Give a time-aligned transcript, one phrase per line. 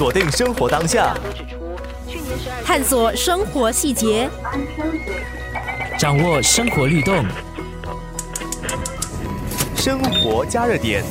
[0.00, 1.14] 锁定生活当下，
[2.64, 4.26] 探索生活细节，
[5.98, 7.22] 掌握生活律动。
[9.76, 11.04] 生活加热点。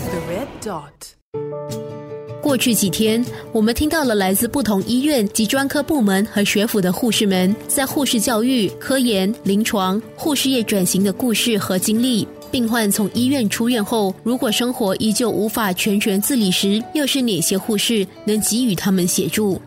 [2.41, 12.27] 过去几天，我们听到了来自不同医院及专科部门和学府的护士们在护士教育、科研、临床、护士业转型的故事和经历。
[12.49, 19.61] 病患从医院出院后，如果生活依旧无法全权自理时，又是哪些护士能给予他们协助？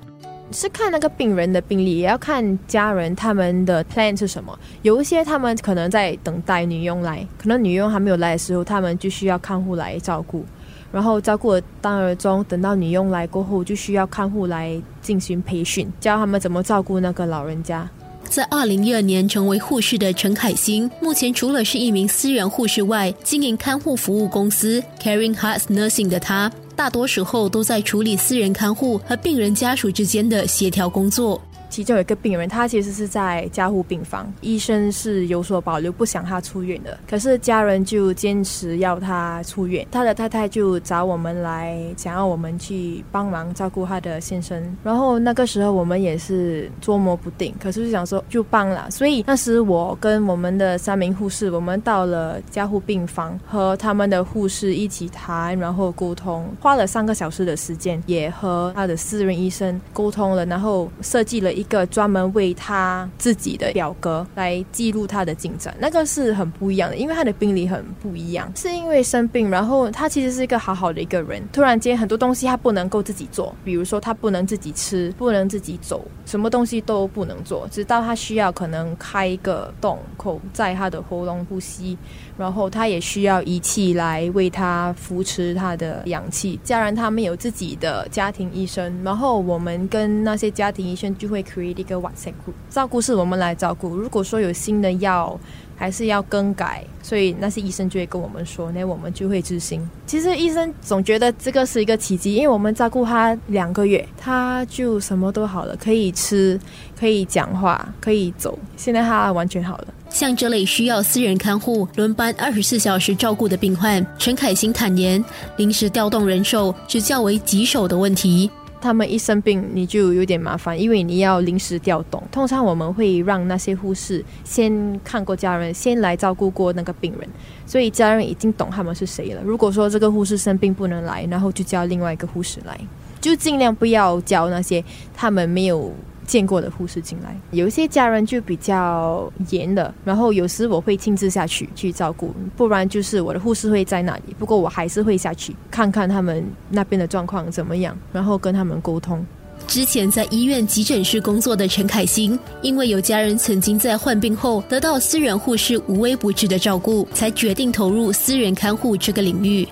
[0.51, 4.59] 是看那个病人的病历，也要看家人他们的 plan 是什么。
[4.83, 10.45] 有一些他们可能在等待女佣来，可能女佣还没有来的时候，他们就需要看护来照顾。
[10.91, 17.89] 然后照顾当儿中，等到女佣来过后，就需要看护来进行培训，教他们怎么照顾那个老人家。
[18.29, 31.41] 在二零一二年成为护士的陈凯欣，目前除了是一名私人护士外，经营看护服务公司 Caring Hearts Nursing 的他，大多时候都在处理私人看护和病人家属之间的协调工作。
[31.73, 36.99] 其中有一个病人，他其实是在加护病房，医生是有所保留，不想他出院的。
[37.09, 44.63] 可是家人就坚持要他出院，他的太太就找我们来，想要我们去帮忙照顾他的先生。
[44.85, 48.91] 然后那个时候我们也是捉摸不定，可是就想说就帮了。
[48.91, 61.62] 所以那时我跟我们的三名护士，我们到了加护病房，和他们的护士一起谈，然后沟通，花了三个小时的时间，也和他的私人医生沟通了，然后设计了一。
[61.63, 81.97] 一个专门为他自己的表格来记录他的进展，那个是很不一样的，因为他的病历很不一样，是因为生病，然后他其实是一个好好的一个人，突然间很多东西他不能够自己做，比如说他不能自己吃，不能自己走，什么东西都不能做，直到他需要可能开一个洞口在他的喉咙呼吸，
[82.37, 86.59] 然后他也需要仪器来为他扶持他的氧气。
[86.65, 91.41] 家人他们有自己的家庭医生，然后我们跟那些家庭医生就会。
[91.53, 93.97] Create 一个 WhatsApp group，照顾是我们来照顾。
[93.97, 95.39] 如果说有新的药，
[95.77, 99.89] 还是要更改，所以那些医生就会跟我们说，那我们就会执行。
[100.07, 106.61] 其实医生总觉得这个是一个奇迹，因为我们照顾他两个月，他就什么都好了，可以吃，
[106.99, 108.57] 可以讲话，可以走。
[108.77, 109.89] 现在他完全好了。
[110.09, 115.25] 像这类需要私人看护、轮班二十四小时照顾的病患，陈凯欣坦言，
[115.57, 118.49] 临时调动人手是较为棘手的问题。
[118.83, 122.21] 他们一生病，你就有点麻烦，因为你要临时调动。
[122.33, 127.29] 通常我们会让那些护士先看过家人，先来照顾过那个病人，
[127.65, 129.41] 所以家人已经懂他们是谁了。
[129.45, 132.77] 如果说这个护士生病不能来，然后就叫另外一个护士来，
[133.21, 135.93] 就尽量不要叫那些他们没有。
[136.27, 144.35] 见过的护士进来，有一些家人就比较严的，然后有时我会亲自下去去照顾，不然就是我的护士会在那里。
[144.39, 149.25] 不过我还是会下去看看他们那边的状况怎么样，然后跟他们沟通。
[149.69, 159.67] 之前在医院急诊室工作的陈凯欣，因为有家人曾经在患病后得到私人护士无微不至的照顾，才决定投入私人看护这个领域。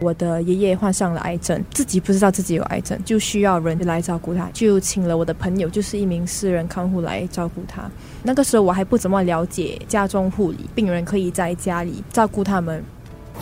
[0.00, 7.90] 我的爷爷患上了癌症，自己不知道自己有癌症，就需要人来照顾他，就请了我的朋友，就是一名私人看护来照顾他。
[8.22, 12.82] 那个时候我还不怎么了解家中护理，病人可以在家里照顾他们。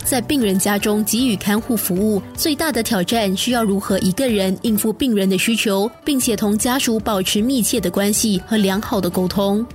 [0.04, 9.66] 在病人家中给予看护服务，最大的挑战需要如何一个人应付病人的需求，并且同家属保持密切的关系和良好的沟通。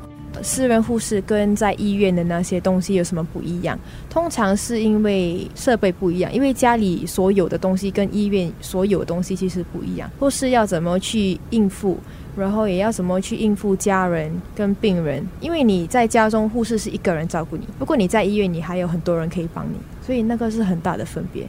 [0.42, 3.78] 私人护士跟在医院的那些东西有什么不一样？
[4.10, 10.10] 通常是因为设备不一样，因为家里所有的东西跟医院所有的东西其实不一样。
[10.20, 11.98] 护士要怎么去应付，
[12.36, 15.24] 然后也要怎么去应付家人跟病人？
[15.42, 19.76] 因为你在家中，护士是一个人照顾你；不过你在医院，你还有很多人可以帮你，
[20.06, 21.46] 所以那个是很大的分别。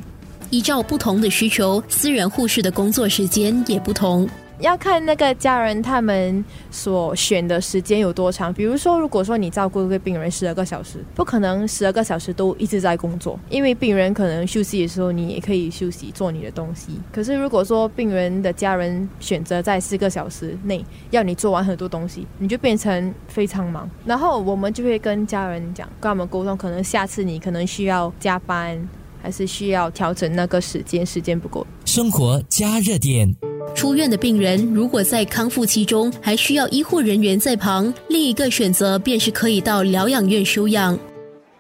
[0.51, 4.29] 依照不同的需求，私人护士的工作时间也不同。
[4.63, 8.55] 要看那个家人他们所选的时间有多长。
[8.55, 16.93] 比如说，如果说你照顾一个病人十二个小时，不可能十二个小时都一直在工作，因为病人可能休息的时候，你也可以休息做你的东西。
[17.13, 23.91] 可是如果说病人的家人选择在四个小时内要你做完很多东西，你就变成非常忙。
[24.05, 28.81] 然后我们就会跟家人讲，跟他们沟通，可能下次你可能需要加班，
[29.21, 31.67] 还是需要调整那个时间，时间不够。
[31.85, 33.52] 生活加热点。
[33.75, 40.99] 出院的病人如果在康复期中还需要医护人员在旁，另一个选择便是可以到疗养院休养。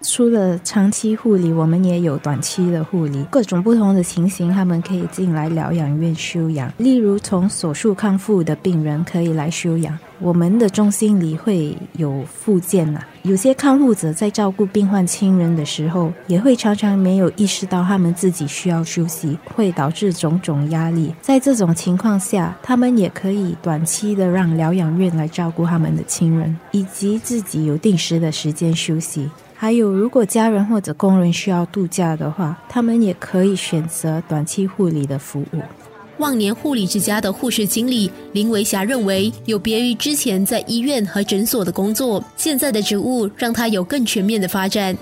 [0.02, 6.70] 除了长期护理，我们也有短期的护理，各种不同的情形，他们可以进来疗养院休养。
[6.76, 9.96] 例如，从手术康复的病人可以来休养。
[10.18, 21.14] 我们的中心里会有附件呐，有些看护者在照顾病患亲人的时候，也会常常没有意识到他们自己需要休息，会导致种种压力。
[21.20, 29.28] 在这种情况下，他们也可以短期的让疗养院来照顾他们的亲人，以及自己有定时的时间休息。
[29.62, 35.62] 还有，如果家人或者工人需要度假的话，他们也可以选择短期护理的服务。
[36.18, 44.98] 万年护理之家的护士经理林维霞认为，有别于之前在医院和诊所的工作，现在的职务让她有更全面的发展。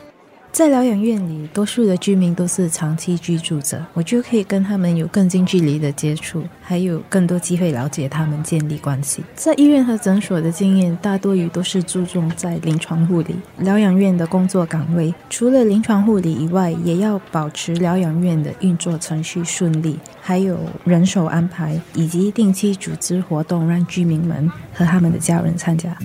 [0.52, 9.22] 在疗养院里，多数的居民都是长期居住者，我就可以跟他们有更近距离的接触，还有更多机会了解他们、建立关系。
[9.36, 13.36] 在医院和诊所的经验，大多于都是注重在临床护理。
[13.58, 25.96] 疗养院的工作岗位，除了临床护理以外，也要保持疗养院的运作程序顺利，还有人手安排，以及定期组织活动，让居民们和他们的家人参加。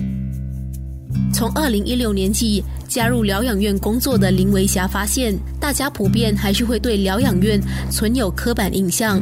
[1.32, 7.60] 从二零一六年起加入疗养院工作的林维霞发现，大家普遍还是会对疗养院
[7.90, 9.20] 存有刻板印象。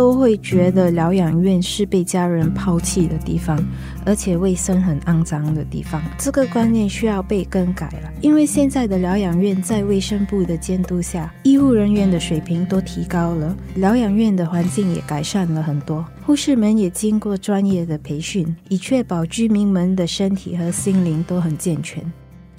[0.00, 3.62] 都会觉得疗养院是被家人抛弃的地方，
[4.06, 6.02] 而且卫生很肮脏的地方。
[6.16, 22.02] 这个观念需要被更改了，因为现在的疗养院在卫生部的监督下，医护人员的水平都提高了，疗养院的环境也改善了很多，护士们也经过专业的培训，以确保居民们的身体和心灵都很健全。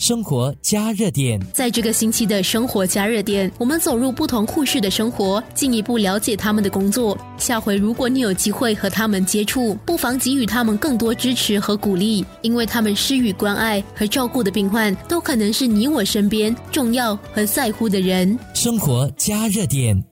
[0.01, 7.15] 生活加热点，在这个星期的生活加热点，我们走入不同护士的生活，进一步了解他们的工作。
[7.37, 18.39] 下回如果你有机会和他们接触，不妨给予他们更多支持和鼓励，因为他们施予关爱和照顾的病患，都可能是你我身边重要和在乎的人。
[18.55, 20.03] 生活加热点。